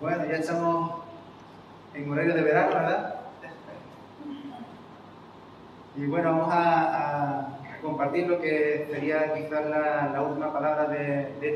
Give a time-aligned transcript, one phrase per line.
[0.00, 1.02] Bueno, ya estamos
[1.94, 3.14] en horario de verano, ¿verdad?
[5.96, 11.54] Y bueno, vamos a, compartir lo que sería quizás la, última palabra de, de,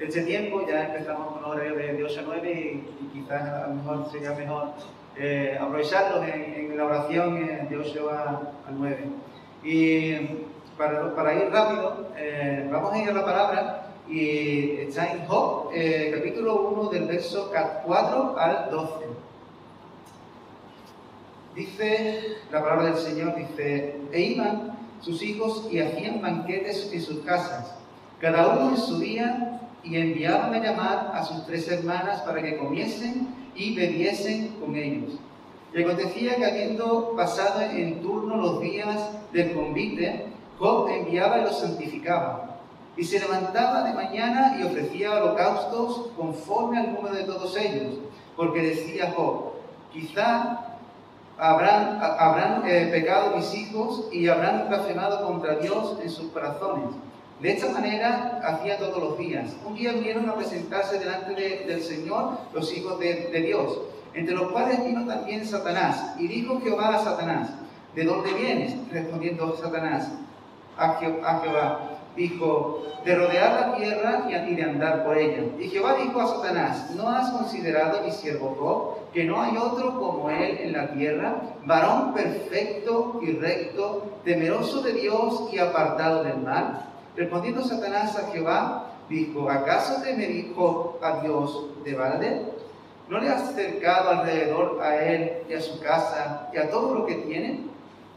[0.00, 0.66] este tiempo.
[0.68, 4.32] Ya empezamos con horario de, de 8 a 9 y, quizás a lo mejor sería
[4.32, 4.72] mejor
[5.16, 8.28] eh, aprovecharlos en, la oración eh, de 8 a,
[8.68, 9.06] a 9.
[9.64, 10.44] Y
[10.76, 15.70] para, para ir rápido, eh, vamos a ir a la palabra y está en Job,
[15.72, 17.50] eh, capítulo 1, del verso
[17.86, 19.06] 4 al 12.
[21.54, 27.20] Dice la palabra del Señor, dice, e iban sus hijos y hacían banquetes en sus
[27.20, 27.74] casas,
[28.20, 32.58] cada uno en su día, y enviaban a llamar a sus tres hermanas para que
[32.58, 35.14] comiesen y bebiesen con ellos.
[35.74, 40.26] Y acontecía que habiendo pasado en turno los días del convite,
[40.58, 42.51] Job enviaba y los santificaba
[42.96, 47.94] y se levantaba de mañana y ofrecía holocaustos conforme al número de todos ellos,
[48.36, 49.52] porque decía Job,
[49.92, 50.78] quizá
[51.38, 56.90] habrán, habrán eh, pecado mis hijos y habrán blasfemado contra Dios en sus corazones.
[57.40, 59.50] De esta manera hacía todos los días.
[59.66, 61.34] Un día vinieron a presentarse delante
[61.66, 63.80] del Señor los hijos de, de Dios,
[64.14, 66.14] entre los cuales vino también Satanás.
[66.18, 67.50] Y dijo Jehová a Satanás,
[67.96, 68.76] ¿de dónde vienes?
[68.92, 70.08] Respondiendo Satanás
[70.76, 71.80] a, Jehová,
[72.16, 75.44] dijo, de rodear la tierra y de andar por ella.
[75.58, 79.98] Y Jehová dijo a Satanás, ¿no has considerado mi siervo Job, que no hay otro
[79.98, 86.38] como él en la tierra, varón perfecto y recto, temeroso de Dios y apartado del
[86.38, 86.88] mal?
[87.16, 92.42] Respondiendo Satanás a Jehová, dijo, ¿acaso te me dijo a Dios de balde?
[93.08, 97.04] ¿No le has acercado alrededor a él y a su casa y a todo lo
[97.04, 97.71] que tiene?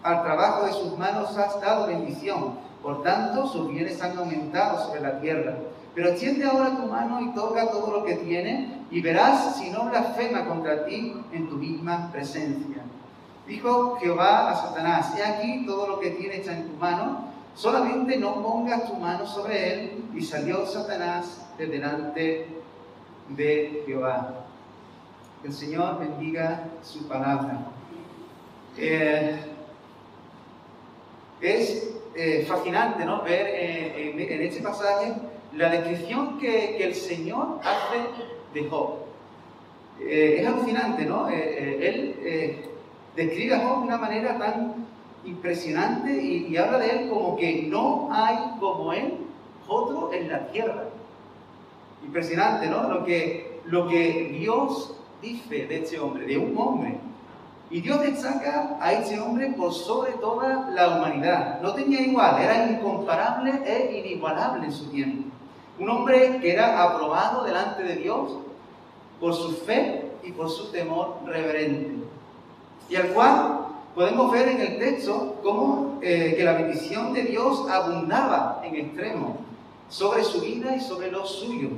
[0.06, 5.02] Al trabajo de sus manos has dado bendición por tanto, sus bienes han aumentado sobre
[5.02, 5.58] la tierra.
[5.96, 9.86] Pero extiende ahora tu mano y toca todo lo que tiene, y verás si no
[9.86, 12.84] blasfema contra ti en tu misma presencia.
[13.48, 18.18] Dijo Jehová a Satanás, he aquí todo lo que tiene está en tu mano, solamente
[18.18, 20.04] no pongas tu mano sobre él.
[20.14, 22.48] Y salió Satanás de delante
[23.30, 24.46] de Jehová.
[25.42, 27.62] Que el Señor bendiga su palabra.
[28.78, 29.55] Eh,
[31.42, 33.24] es eh, fascinante ¿no?
[33.24, 35.14] ver eh, en, este pasaje
[35.54, 37.98] la descripción que, el Señor hace
[38.54, 39.00] de Job.
[40.02, 41.30] Eh, es alucinante, ¿no?
[41.30, 42.66] él
[43.16, 44.86] describe a Job de una manera tan
[45.26, 49.14] impresionante y, habla de él como que no hay como él
[49.68, 50.86] otro en la tierra.
[52.04, 52.88] Impresionante, ¿no?
[52.88, 56.98] Lo que, lo que Dios dice de este hombre, de un hombre
[57.70, 61.62] y Dios destaca a ese hombre por sobre toda la humanidad.
[61.62, 65.30] No tenía igual, era incomparable e inigualable en su tiempo.
[65.80, 68.38] Un hombre que era aprobado delante de Dios
[69.20, 72.06] por su fe y por su temor reverente.
[72.88, 77.68] Y al cual podemos ver en el texto cómo eh, que la bendición de Dios
[77.70, 79.38] abundaba en extremo
[79.90, 81.72] sobre su vida y sobre los suyos.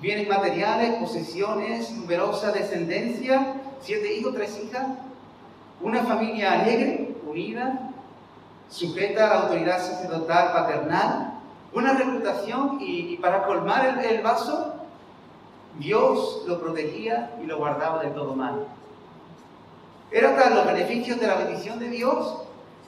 [0.00, 4.86] Bienes materiales, posesiones, numerosa descendencia siete hijos, tres hijas,
[5.80, 7.90] una familia alegre, unida,
[8.68, 11.34] sujeta a la autoridad sacerdotal paternal,
[11.72, 14.74] una reputación y, para colmar el, vaso,
[15.78, 18.66] Dios lo protegía y lo guardaba de todo mal.
[20.10, 22.36] Era tal los beneficios de la bendición de Dios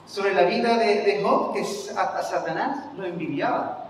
[0.05, 3.89] sobre la vida de, de Job que hasta Satanás lo envidiaba.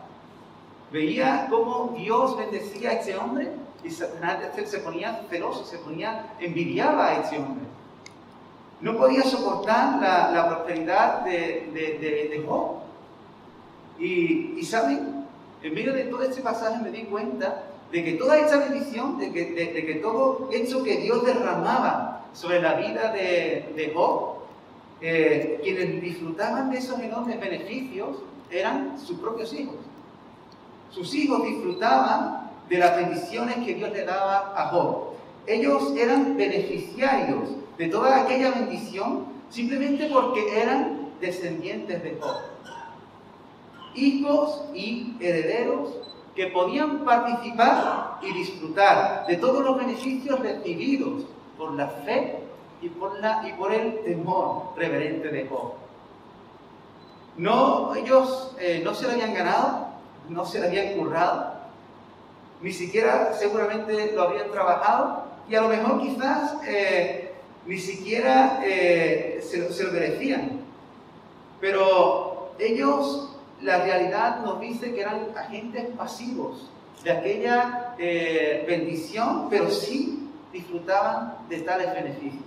[0.91, 3.51] Veía cómo Dios bendecía a este hombre
[3.83, 7.65] y Satanás se ponía celoso, se ponía, envidiaba a ese hombre.
[8.81, 12.77] No podía soportar la, prosperidad de, de, Job.
[13.99, 15.25] Y, y, saben,
[15.63, 19.31] en medio de todo este pasaje me di cuenta de que toda esta bendición, de
[19.31, 24.37] que, de, que todo esto que Dios derramaba sobre la vida de, Job,
[25.01, 28.17] eh, quienes disfrutaban de esos enormes beneficios
[28.51, 29.75] eran sus propios hijos.
[30.91, 35.13] Sus hijos disfrutaban de las bendiciones que Dios le daba a Job.
[35.45, 42.35] Ellos eran beneficiarios de toda aquella bendición simplemente porque eran descendientes de Job.
[43.95, 45.93] Hijos y herederos
[46.35, 51.23] que podían participar y disfrutar de todos los beneficios recibidos
[51.57, 52.39] por la fe
[52.81, 55.73] y por, la, y por el temor reverente de Job.
[57.37, 59.87] No, ellos eh, no se lo habían ganado,
[60.29, 61.56] no se lo habían currado,
[62.61, 67.31] ni siquiera seguramente lo habían trabajado y a lo mejor quizás eh,
[67.65, 70.61] ni siquiera eh, se, lo merecían.
[71.59, 76.69] Pero ellos, la realidad nos dice que eran agentes pasivos
[77.03, 82.43] de aquella eh, bendición, pero sí disfrutaban de tales beneficios.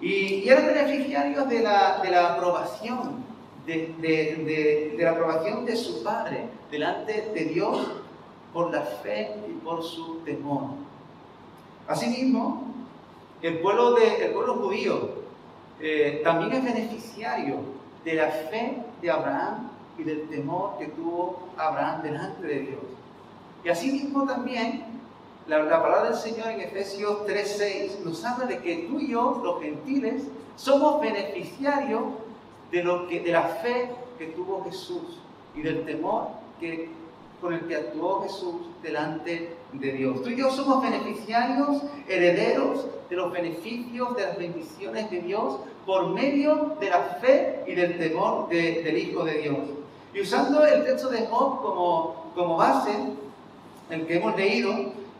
[0.00, 3.24] Y, eran beneficiarios de la, de la aprobación,
[3.66, 8.01] de, de, de, la aprobación de su Padre delante de Dios
[8.52, 10.64] por la fe y por su temor.
[11.88, 12.64] Asimismo,
[13.40, 15.10] el pueblo, de, el pueblo judío
[15.80, 17.56] eh, también es beneficiario
[18.04, 22.80] de la fe de Abraham y del temor que tuvo Abraham delante de Dios.
[23.64, 24.84] Y asimismo también
[25.46, 29.60] la, palabra del Señor en Efesios 3:6 nos habla de que tú y yo, los
[29.60, 30.24] gentiles,
[30.56, 32.02] somos beneficiarios
[32.70, 35.18] de, lo que, de la fe que tuvo Jesús
[35.56, 36.28] y del temor
[36.60, 36.90] que,
[37.42, 40.22] con el que actuó Jesús delante de Dios.
[40.22, 46.10] Tú y yo somos beneficiarios, herederos de los beneficios, de las bendiciones de Dios por
[46.10, 49.58] medio de la fe y del temor del Hijo de Dios.
[50.14, 52.92] Y usando el texto de Job como, como base,
[53.90, 54.72] el que hemos leído,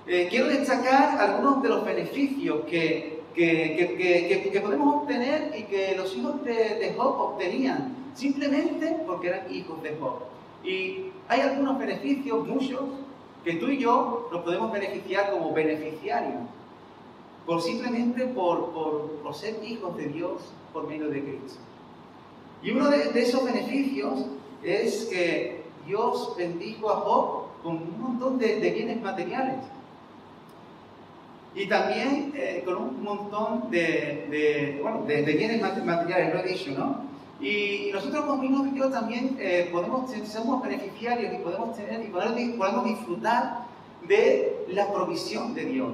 [0.07, 6.45] eh, quiero destacar algunos de los beneficios que, que, podemos obtener y que los hijos
[6.45, 10.33] de, Job obtenían simplemente porque eran hijos de Job.
[10.65, 12.81] Y hay algunos beneficios, muchos,
[13.45, 16.43] que tú y yo nos podemos beneficiar como beneficiarios,
[17.47, 20.43] por simplemente por, por, ser hijos de Dios
[20.73, 21.59] por medio de Cristo.
[22.63, 24.27] Y uno de, de esos beneficios
[24.63, 29.57] es que Dios bendijo a Job con un montón de, de bienes materiales.
[31.55, 36.71] Y también eh, con un montón de, de, bueno, de, bienes materiales, lo he dicho,
[36.71, 37.03] ¿no?
[37.43, 43.67] Y, nosotros como Dios también eh, podemos, somos beneficiarios y podemos tener y podemos, disfrutar
[44.07, 45.93] de la provisión de Dios.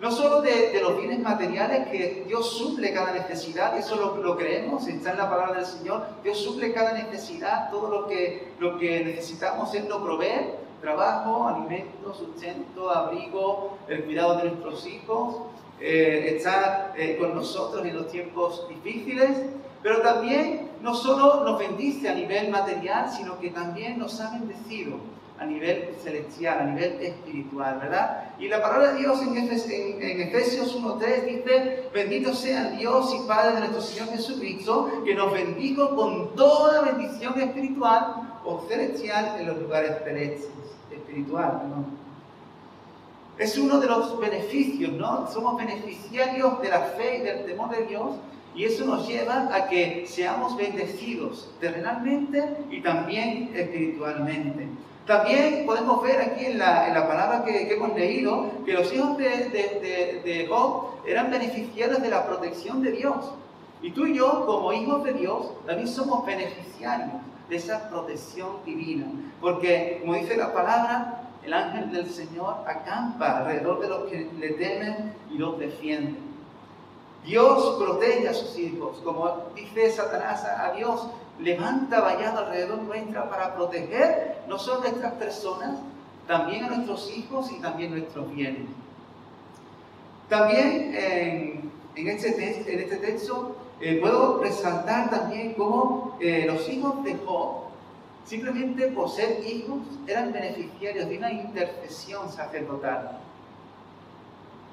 [0.00, 4.36] No solo de, de, los bienes materiales que Dios suple cada necesidad, eso lo, lo,
[4.36, 8.78] creemos, está en la palabra del Señor, Dios suple cada necesidad, todo lo que, lo
[8.78, 15.36] que necesitamos Él lo provee, trabajo, alimento, sustento, abrigo, el cuidado de nuestros hijos,
[15.80, 19.36] eh, estar eh, con nosotros en los tiempos difíciles,
[19.82, 24.98] pero también no solo nos bendice a nivel material, sino que también nos ha bendecido
[25.38, 28.34] a nivel celestial, a nivel espiritual, ¿verdad?
[28.38, 33.60] Y la palabra de Dios en, Efesios 1.3 dice, bendito sea Dios y Padre de
[33.60, 39.96] nuestro Señor Jesucristo, que nos bendijo con toda bendición espiritual o celestial en los lugares
[40.04, 40.50] celestes
[40.90, 41.62] espiritual.
[43.38, 45.26] Es uno de los beneficios, ¿no?
[45.32, 48.10] Somos beneficiarios de la fe y del temor de Dios
[48.54, 54.66] y eso nos lleva a que seamos bendecidos terrenalmente y también espiritualmente.
[55.06, 59.16] También podemos ver aquí en la, en la palabra que, hemos leído que los hijos
[59.18, 63.32] de, de, de, Job eran beneficiarios de la protección de Dios.
[63.82, 69.06] Y tú y yo, como hijos de Dios, también somos beneficiarios de esa protección divina.
[69.40, 74.50] Porque, como dice la palabra, el ángel del Señor acampa alrededor de los que le
[74.50, 76.29] temen y los defiende.
[77.24, 81.06] Dios protege a sus hijos, como dice Satanás a Dios,
[81.38, 85.78] levanta vallado alrededor nuestra para proteger no solo nuestras personas,
[86.26, 88.68] también a nuestros hijos y también nuestros bienes.
[90.28, 97.02] También en, en, este, en este texto eh, puedo resaltar también cómo eh, los hijos
[97.02, 97.64] de Job,
[98.24, 103.18] simplemente por ser hijos, eran beneficiarios de una intercesión sacerdotal.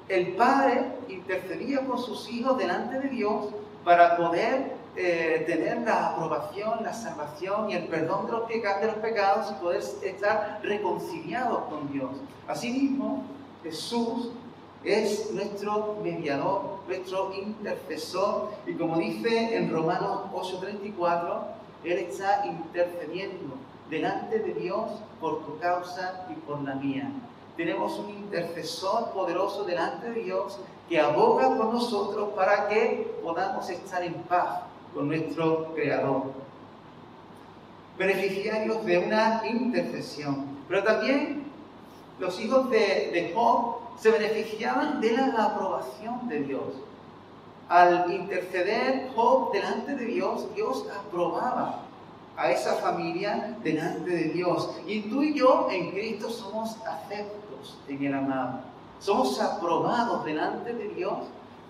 [0.08, 3.48] El padre intercedía por sus hijos delante de Dios
[3.84, 8.96] para poder eh, tener la aprobación, la salvación y el perdón de los, de los
[8.96, 12.10] pecados y poder estar reconciliados con Dios.
[12.48, 13.24] Asimismo,
[13.62, 14.30] Jesús
[14.84, 18.50] es nuestro mediador, nuestro intercesor.
[18.66, 21.44] Y como dice en Romanos 8:34,
[21.84, 23.56] Él está intercediendo
[23.90, 27.10] delante de Dios por tu causa y por la mía.
[27.58, 34.00] Tenemos un intercesor poderoso delante de Dios que aboga por nosotros para que podamos estar
[34.00, 34.60] en paz
[34.94, 36.22] con nuestro Creador.
[37.98, 40.46] Beneficiarios de una intercesión.
[40.68, 41.50] Pero también
[42.20, 46.74] los hijos de, Job se beneficiaban de la aprobación de Dios.
[47.68, 51.87] Al interceder Job delante de Dios, Dios aprobaba
[52.38, 54.70] a esa familia delante de Dios.
[54.86, 58.60] Y tú y yo en Cristo somos aceptos en el amado.
[59.00, 61.18] Somos aprobados delante de Dios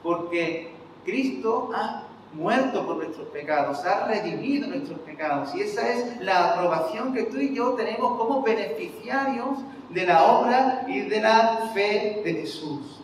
[0.02, 5.54] porque Cristo ha muerto por nuestros pecados, ha redimido nuestros pecados.
[5.54, 9.58] Y esa es la aprobación que tú y yo tenemos como beneficiarios
[9.88, 13.00] de la obra y de la fe de Jesús.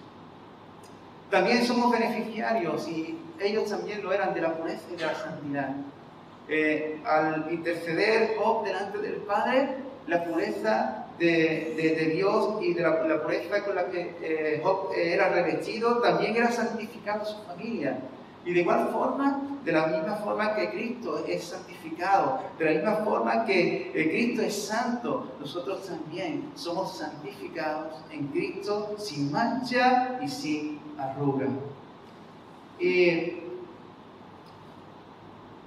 [1.31, 5.75] También somos beneficiarios y ellos también lo eran de la pureza y de la santidad.
[6.49, 13.65] Eh, al interceder Job delante del Padre, la pureza de, Dios y de la, pureza
[13.65, 17.99] con la que eh, Job era revestido, también era santificado su familia.
[18.45, 22.97] Y de igual forma, de la misma forma que Cristo es santificado, de la misma
[23.05, 30.29] forma que eh, Cristo es santo, nosotros también somos santificados en Cristo sin mancha y
[30.29, 31.47] sin arruga.
[32.79, 33.33] Y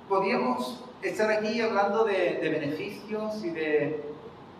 [0.07, 4.03] podríamos estar aquí hablando de, beneficios y de,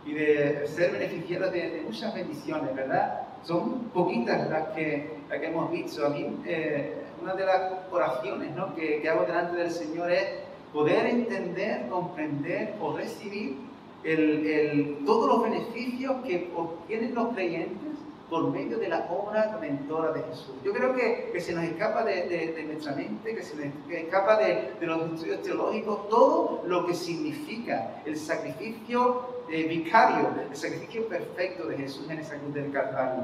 [0.06, 3.22] y de ser beneficiados de, muchas bendiciones, ¿verdad?
[3.44, 6.06] Son poquitas las que, las que hemos visto.
[6.06, 8.76] A mí, eh, una de las oraciones ¿no?
[8.76, 10.26] que, que, hago delante del Señor es
[10.74, 13.58] poder entender, comprender o recibir
[14.04, 17.97] el, el, todos los beneficios que obtienen los creyentes
[18.30, 20.56] por medio de la obra redentora de Jesús.
[20.64, 24.38] Yo creo que, que se nos escapa de, de, nuestra mente, que se nos escapa
[24.38, 31.08] de, de, los estudios teológicos, todo lo que significa el sacrificio eh, vicario, el sacrificio
[31.08, 33.24] perfecto de Jesús en esa cruz del Calvario.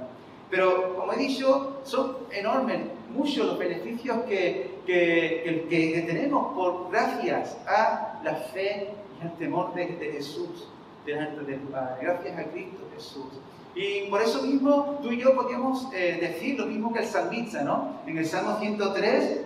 [0.50, 7.58] Pero, como he dicho, son enormes, muchos los beneficios que, que, que, tenemos por gracias
[7.68, 10.68] a la fe y al temor de, de Jesús
[11.06, 13.26] delante del Padre, gracias a Cristo Jesús.
[13.76, 17.64] Y por eso mismo tú y yo podríamos eh, decir lo mismo que el salmista,
[17.64, 18.02] ¿no?
[18.06, 19.42] En el Salmo 103,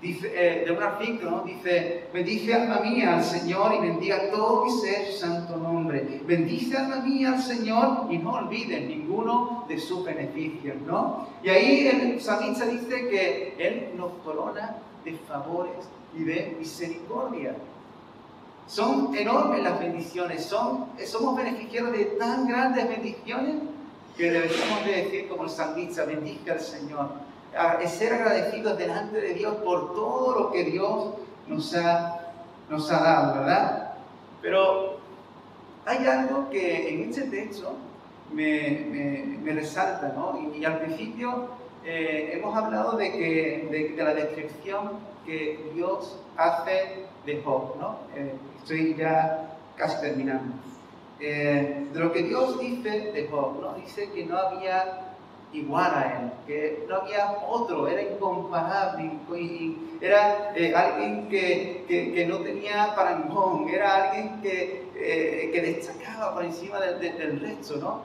[0.00, 1.42] dice, eh, de un artículo, ¿no?
[1.42, 6.22] dice, bendice alma mía al Señor y bendiga todo mi ser su santo nombre.
[6.26, 11.26] Bendice alma mía al Señor y no olvides ninguno de sus beneficios, ¿no?
[11.42, 17.56] Y ahí el salmista dice que Él nos corona de favores y de misericordia.
[18.68, 23.56] Son enormes las bendiciones, son, somos beneficiarios de tan grandes bendiciones
[24.14, 27.08] que deberíamos de decir como el salmista, bendiga al Señor.
[27.80, 31.14] Es ser agradecidos delante de Dios por todo lo que Dios
[31.46, 32.20] nos ha,
[32.68, 33.94] nos ha dado, ¿verdad?
[34.42, 34.98] Pero
[35.86, 37.74] hay algo que en este texto
[38.32, 40.38] me, me, resalta, ¿no?
[40.54, 41.48] Y, al principio
[41.86, 47.98] eh, hemos hablado de, que, de, la descripción que Dios hace de Job, ¿no?
[48.16, 50.54] Eh, estoy ya casi terminando.
[51.20, 53.74] Eh, de lo que Dios dice de Job, ¿no?
[53.74, 55.14] dice que no había
[55.52, 59.10] igual a él, que no había otro, era incomparable,
[60.00, 64.88] era eh, alguien que, que, no tenía parangón, era alguien que,
[65.52, 68.02] que destacaba por encima del resto, ¿no?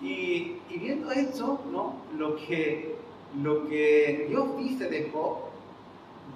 [0.00, 1.94] Y, y, viendo esto, ¿no?
[2.16, 2.94] Lo que,
[3.42, 5.38] lo que Dios dice de Job,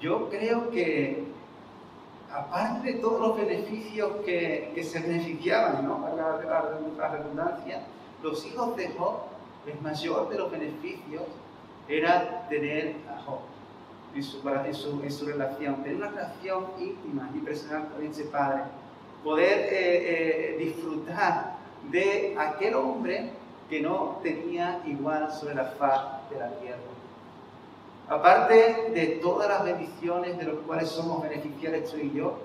[0.00, 1.24] yo creo que
[2.32, 6.06] aparte de todos los beneficios que, se beneficiaban, ¿no?
[6.06, 6.44] a la,
[6.96, 7.82] la, redundancia,
[8.22, 9.20] los hijos de Job,
[9.66, 11.22] el mayor de los beneficios
[11.88, 13.40] era tener a Job
[14.14, 18.62] en su, en relación, tener una relación íntima y personal con ese padre,
[19.22, 21.56] poder eh, eh, disfrutar
[21.90, 23.30] de aquel hombre
[23.68, 26.97] que no tenía igual sobre la faz de la tierra.
[28.08, 32.38] Aparte de todas las bendiciones de las cuales somos beneficiarios tú y yo,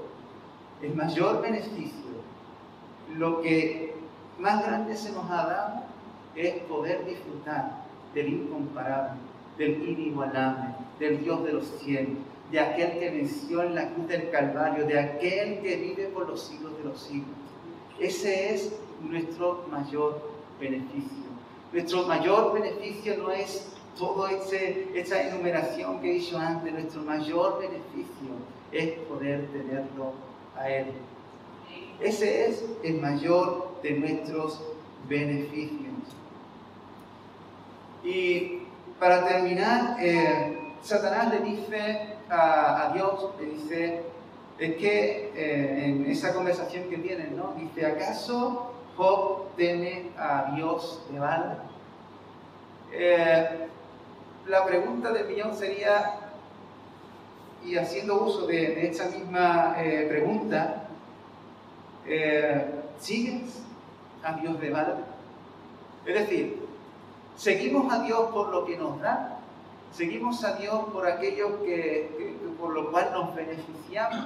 [0.81, 2.11] el mayor beneficio,
[3.15, 3.95] lo que
[4.39, 5.83] más grande se nos ha dado,
[6.35, 9.13] es poder disfrutar del incomparable,
[9.57, 12.17] del inigualable, del Dios de los cielos,
[12.51, 16.41] de aquel que venció en la cruz del Calvario, de aquel que vive por los
[16.41, 17.37] siglos de los siglos.
[17.99, 20.29] Ese es nuestro mayor
[20.59, 21.23] beneficio.
[21.71, 28.33] Nuestro mayor beneficio no es toda esa enumeración que dicho antes, nuestro mayor beneficio
[28.71, 30.13] es poder tenerlo
[30.55, 30.87] a Él.
[31.99, 34.61] Ese es el mayor de nuestros
[35.07, 35.93] beneficios.
[38.03, 38.63] Y
[38.99, 44.01] para terminar, eh, Satanás le dice a, Dios, le dice,
[44.59, 47.53] es que eh, en esa conversación que tienen, ¿no?
[47.57, 51.63] Dice, ¿acaso Job teme a Dios de mal?
[52.91, 53.67] Eh,
[54.47, 56.19] la pregunta del millón sería,
[57.65, 60.87] y haciendo uso de, esta misma eh, pregunta,
[62.05, 62.65] eh,
[62.99, 63.63] ¿sigues
[64.21, 65.05] a Dios de mal?
[66.05, 66.65] Es decir,
[67.37, 69.39] ¿seguimos a Dios por lo que nos da?
[69.93, 74.25] ¿Seguimos a Dios por aquello que, por lo cual nos beneficiamos?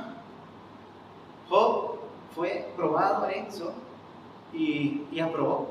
[1.50, 2.00] Job
[2.34, 3.74] fue probado en eso
[4.54, 5.70] y, aprobó.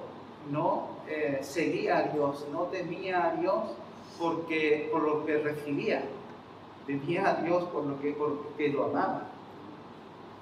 [0.51, 3.65] No eh, seguía a Dios, no temía a Dios
[4.19, 6.03] porque, por lo que recibía.
[6.87, 9.29] Temía a Dios por lo que, porque lo amaba.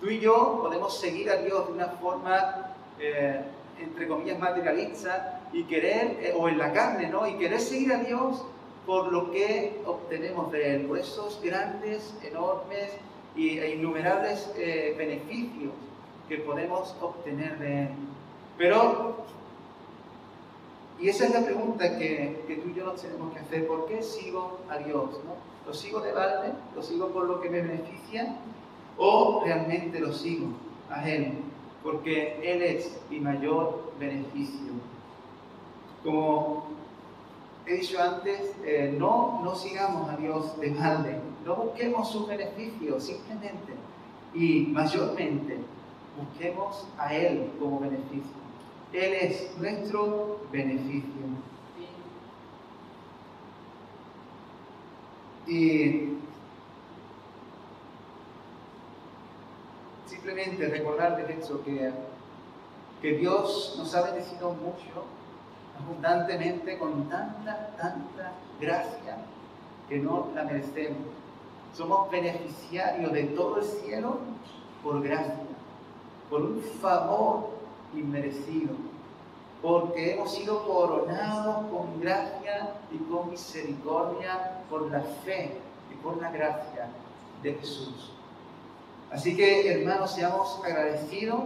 [0.00, 3.40] Tú y yo podemos seguir a Dios de una forma, eh,
[3.80, 7.26] entre comillas, materialista y querer, eh, o en la carne, ¿no?
[7.26, 8.44] Y querer seguir a Dios
[8.84, 12.90] por lo que obtenemos de Él, por esos grandes, enormes
[13.36, 15.72] e innumerables eh, beneficios
[16.28, 17.88] que podemos obtener de Él.
[18.58, 19.24] Pero,
[21.00, 24.02] y esa es la pregunta que, tú y yo nos tenemos que hacer, ¿por qué
[24.02, 25.10] sigo a Dios?
[25.24, 25.34] ¿no?
[25.66, 26.52] ¿Lo sigo de balde?
[26.74, 28.36] ¿Lo sigo por lo que me beneficia?
[28.96, 30.48] ¿O realmente lo sigo
[30.90, 31.32] a Él?
[31.82, 34.72] Porque Él es mi mayor beneficio.
[36.04, 36.68] Como
[37.66, 43.04] he dicho antes, eh, no, no sigamos a Dios de balde, no busquemos sus beneficios
[43.04, 43.72] simplemente
[44.34, 45.58] y mayormente
[46.18, 48.43] busquemos a Él como beneficio.
[48.94, 51.10] Él es nuestro beneficio.
[55.48, 56.16] Y
[60.06, 61.90] simplemente recordar de hecho que,
[63.02, 65.04] que Dios nos ha bendecido mucho
[65.76, 69.16] abundantemente con tanta, tanta gracia
[69.88, 70.98] que no la merecemos.
[71.76, 74.18] Somos beneficiarios de todo el cielo
[74.84, 75.34] por gracia,
[76.30, 77.54] por un favor
[77.96, 78.74] inmerecido,
[79.64, 85.52] porque hemos sido coronados con gracia y con misericordia por la fe
[85.90, 86.90] y por la gracia
[87.42, 88.12] de Jesús.
[89.10, 91.44] Así que, hermanos, seamos agradecidos,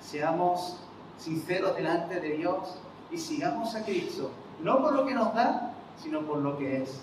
[0.00, 0.78] seamos
[1.18, 2.78] sinceros delante de Dios
[3.10, 4.30] y sigamos a Cristo,
[4.62, 7.00] no por lo que nos da, sino por lo que es,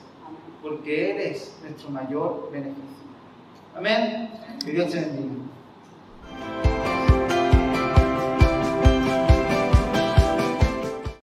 [0.64, 2.82] porque Él es nuestro mayor beneficio.
[3.76, 4.32] Amén.
[4.66, 5.43] Que Dios te bendiga.